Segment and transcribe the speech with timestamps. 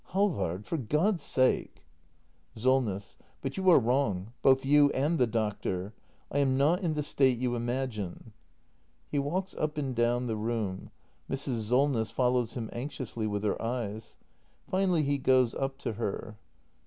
[0.13, 1.83] ]Halvard— for God's sake
[2.55, 3.17] Solness.
[3.43, 5.93] But you are wrong, both you and the doctor.
[6.31, 8.33] I am not in the state you imagine.
[9.11, 10.89] [He walks up and down the room.
[11.29, 11.69] Mrs.
[11.69, 14.17] Solness follows him anxiously with her eyes.
[14.67, 16.35] Finally he goes up to her.